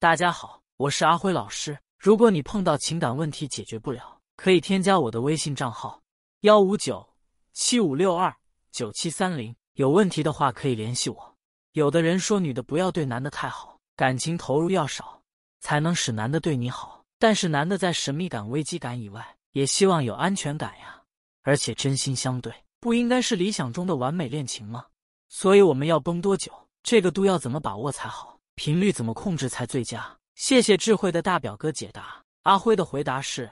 [0.00, 1.76] 大家好，我是阿辉老师。
[1.98, 6.00] 如果你碰到情感问题解决不了，可以添加我的微信账号：
[6.42, 7.04] 幺五九
[7.52, 8.32] 七五六二
[8.70, 9.52] 九七三零。
[9.72, 11.36] 有问题的话可以联系我。
[11.72, 15.20] 有的人说女的不要对男的太好，感情投入要少，
[15.58, 17.04] 才能使男的对你好。
[17.18, 21.02] 但是男的在神秘感、危机感以外，也希望有安全感呀，
[21.42, 24.86] 而且真心相对，不应该是理想中的完美恋情吗？
[25.28, 26.52] 所以我们要绷多久？
[26.84, 28.37] 这个度要怎么把握才好？
[28.58, 30.18] 频率怎么控制才最佳？
[30.34, 32.20] 谢谢智慧的大表哥解答。
[32.42, 33.48] 阿辉的回答是：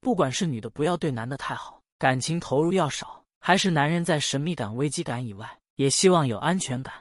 [0.00, 5.48] 不管是女的不要对男的太好，感情投入要少，还是男人在神秘感、危机感以外。
[5.76, 6.92] 也希望有安全感，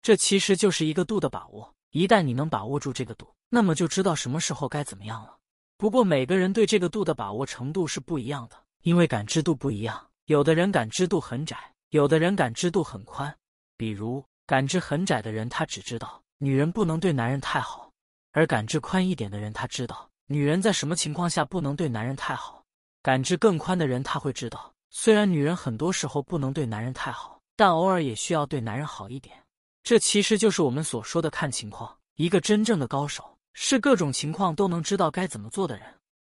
[0.00, 1.74] 这其实就是一个度的把握。
[1.90, 5.36] 一旦你能把握住这个度，那么就知道什么时候该怎么样了。
[5.76, 10.02] 不过每个人对这个度的把握程度是不一样的，因为感知度不一样。
[10.24, 11.58] 有的人感知度很窄，
[11.90, 13.36] 有的人感知度很宽。
[13.76, 17.88] 比如感知很窄的人，他只知道女人不能对男人太好；
[18.32, 22.64] 而感知宽一点的人，他知道女人在什么情况下不能对男人太好。
[23.00, 27.38] 感知更宽的人，他会知道，虽然女人很多时候不能对男人太好。
[27.54, 29.36] 但偶尔也需要对男人好一点，
[29.84, 31.96] 这其实就是我们所说的看情况。
[32.16, 35.86] 一个真正的高手是各种情况都能知道该怎么做的人，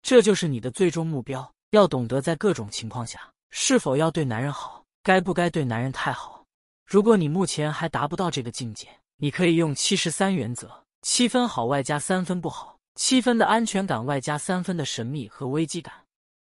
[0.03, 1.53] 这就是你的最终目标。
[1.71, 6.45] 要懂得在各种情况下是否要对男人好，该不该对男人太好。
[6.85, 8.87] 如果你目前还达不到这个境界，
[9.19, 15.93] 你可以用七十三原则：七分好外加三分不好，七分的安全感外加三分的神秘和危机感。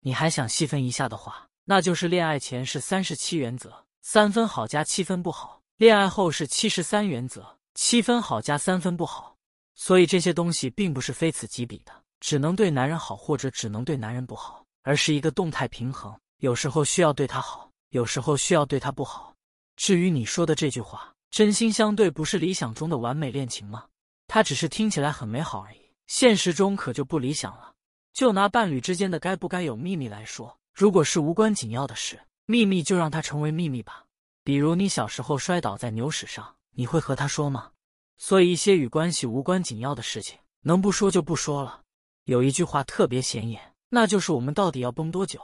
[0.01, 3.85] 你还想细分一下的话，那就是恋爱前是三十七原则。
[4.03, 9.37] 三分好加七分不好，恋爱后是七十三原则，七分好加三分不好。
[9.77, 16.13] 所以这些东西并不是非此即彼的，只能对男人好或者只能对男人不好，而是一个动态平衡。
[16.39, 19.33] 有时候需要对他好，有时候需要对他不好。
[19.77, 23.87] 至于你说的这句话“真心相对”，不是理想中的完美恋情吗？
[24.29, 27.73] 它只是听起来很美好而已，现实中可就不理想了。
[28.13, 32.21] 就拿伴侣之间的该不该有秘密来说，如果是无关紧要的事。
[32.47, 34.05] 秘密就让它成为秘密吧。
[34.45, 37.73] 比如你小时候摔倒在牛屎上，你会和他说吗？
[38.17, 41.81] 所以一些与关系无关紧要的事情，能不说就不说了。
[42.27, 45.41] 有一句话特别显眼，那就是我们到底要崩多久？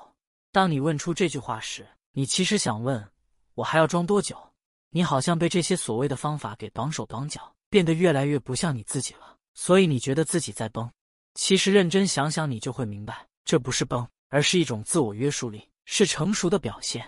[0.52, 3.10] 当你问出这句话时，你其实想问
[3.54, 4.49] 我还要装多久？
[4.90, 9.36] 你好像被这些所谓的方法给绑手绑脚，变得越来越不像你自己了。
[9.54, 10.90] 所以你觉得自己在崩。
[11.34, 15.66] 其实认真想想，你就会明白，这不是崩，而是一种自我约束力。
[15.86, 17.04] 是成熟的表现，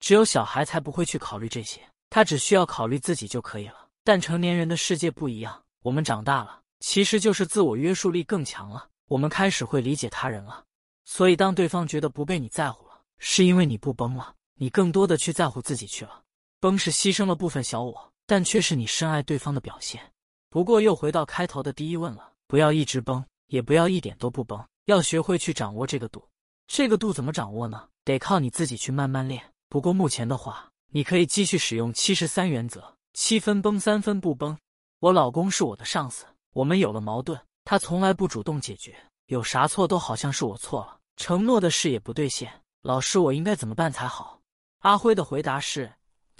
[0.00, 1.80] 只有小孩才不会去考虑这些，
[2.10, 3.86] 他只需要考虑自己就可以了。
[4.02, 10.64] 但成年人的世界不一样，我们长大了，其实就是自我约束力更强了，我们开始会理解他人了。
[11.04, 16.23] 所以，当对方觉得不被你在乎了，是因为你不崩了，你更多的去在乎自己去了。
[16.64, 20.00] 崩是牺牲了部分小我，但却是你深爱对方的表现。
[20.48, 26.26] 不过，又回到开头的第一问了：不要一直崩，也不要一点都不崩，要学会去掌握这个度。
[26.66, 27.86] 这个度怎么掌握呢？
[28.02, 29.52] 得靠你自己去慢慢练。
[29.68, 34.56] 不过目前的话，你可以继续使用七十三原则：七分崩，三分不崩。
[35.00, 36.24] 我老公是我的上司，
[36.54, 42.50] 我们有了矛盾，他从来不主动解决，有啥错都好像是我错了，承诺的事也不兑现。
[42.80, 44.40] 老师，我应该怎么办才好？
[44.78, 45.92] 阿辉的回答是：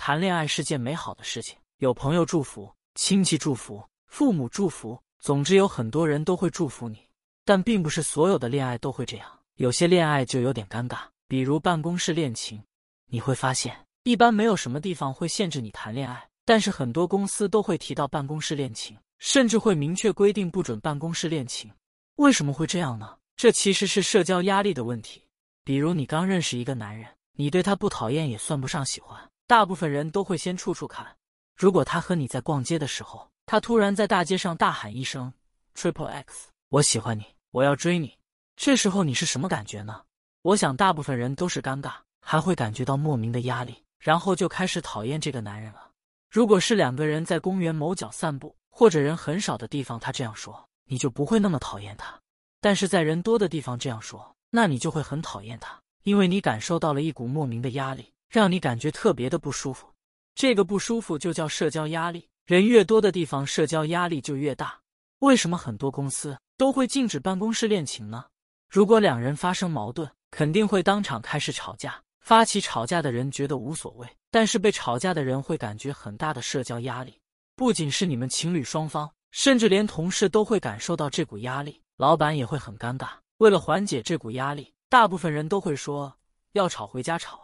[0.06, 6.98] 谈恋爱是件美好的事情，有朋友祝福，亲戚祝福，父母祝福，总之有很多人都会祝福你。
[7.46, 9.26] 但并不是所有的恋爱都会这样。
[9.54, 12.62] 有些恋爱就有点尴尬，比如办公室恋情。
[13.06, 21.72] 你会发现，一般没有什么地方会限制你谈恋爱，但是很多公司都会提到办公室恋情，甚至会明确规定不准办公室恋情。
[22.16, 23.16] 为什么会这样呢？
[23.38, 25.22] 这其实是社交压力的问题。
[25.64, 31.16] 比如你刚认识一个男人，你对他不讨厌也算不上喜欢，大部分人都会先处处看。
[31.54, 35.32] 如果他和你在逛街的时候，他突然在大街上大喊一声
[35.74, 38.16] “Triple X”，我喜欢你，我要追你。
[38.56, 40.02] 这时候你是什么感觉呢？
[40.42, 45.90] 我想大部分人都是尴尬，还会感觉到莫名的压力，然后就开始讨厌这个男人了。
[46.30, 52.18] 如果是两个人在公园某角散步，或者人很少的地方，他这样说，你就不会那么讨厌他；
[52.60, 59.86] 但是在人多的地方这样说，那你就会很讨厌他，因为你感受到了一股莫名的压力，让你感觉特别的不舒服。
[60.34, 62.28] 这个不舒服就叫社交压力。
[62.46, 64.76] 人越多的地方，社交压力就越大。
[65.20, 68.24] 为什么很多公司都会禁止办公室恋情呢？
[68.68, 72.02] 如果两人发生矛盾，肯定会当场开始吵架。
[72.22, 77.16] 发起吵架的人觉得无所谓，但是被吵架的人会感觉很大的社交压力。
[77.54, 83.10] 不仅是你们情侣双方，甚至连同事都会感受到这股压力，老板也会很尴尬。
[83.38, 86.12] 为了缓解这股压力，大部分人都会说
[86.50, 87.43] 要吵回家吵。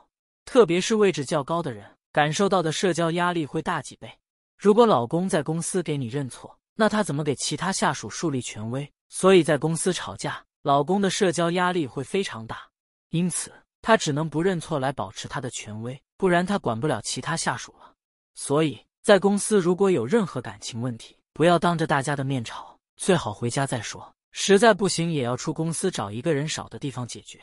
[0.50, 4.10] 特别是位置较高的人，感受到的社交压力会大几倍。
[4.58, 8.92] 如果老公在公司给你认错，那他怎么给其他下属树立权威？
[9.08, 12.68] 所以在公司吵架，老公的社交压力会非常大，
[13.10, 17.94] 因此他只能不认错来保持他的权威，不然他管不了其他下属了。
[18.34, 24.12] 所以在公司如果有任何感情问题，不要当着大家的面吵，最好回家再说。
[24.32, 27.40] 实在不行，也要出公司找一个人少的地方解决。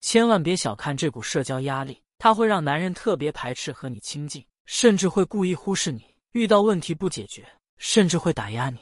[0.00, 6.04] 千万别小看这股社交压力，它会让男人特别排斥和你亲近，甚至会故意忽视你。
[6.32, 7.48] 遇到问题不解决，
[7.78, 8.78] 甚至会打压你。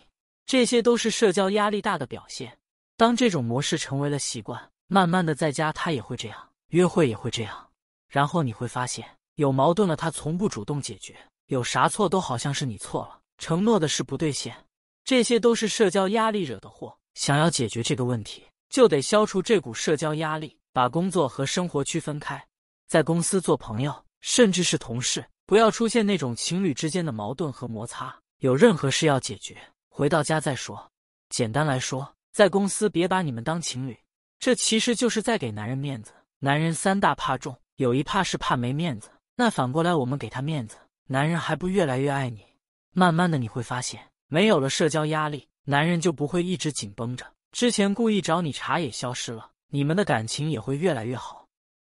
[0.46, 2.58] 这些都是社交压力大的表现。
[2.96, 7.68] 当这种模式成为了习惯，慢慢的在家他也会这样，约会也会这样。
[8.08, 11.14] 然后你会发现，有矛盾了他从不主动解决，
[11.46, 14.56] 有啥错都好像是你错了，承诺的事不兑现。
[15.04, 16.96] 这些都是社交压力惹的祸。
[17.14, 22.44] 想要解决这个问题，就得消除这股社交压力，把工作和生活区分开。
[22.86, 28.16] 在公司做朋友，甚至是同事，不要出现那种情侣之间的矛盾和摩擦。
[28.38, 29.56] 有任何事要解决，
[29.88, 30.90] 回到家再说。
[31.28, 33.98] 简单来说，在公司别把你们当情侣，
[34.38, 36.12] 这其实就是在给男人面子。
[36.38, 39.08] 男人三大怕重，有一怕是怕没面子。
[39.34, 40.76] 那反过来，我们给他面子，
[41.08, 42.44] 男人还不越来越爱你？
[42.92, 45.48] 慢慢的你会发现，没有了社交压力。
[45.64, 51.45] 男人就不会一直紧绷着，之前故意找你茬也消失了，你们的感情也会越来越好。